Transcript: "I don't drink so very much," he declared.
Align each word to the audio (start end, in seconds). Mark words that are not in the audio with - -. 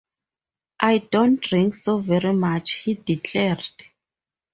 "I 0.81 0.97
don't 0.97 1.39
drink 1.39 1.75
so 1.75 1.99
very 1.99 2.33
much," 2.33 2.71
he 2.73 2.95
declared. 2.95 3.69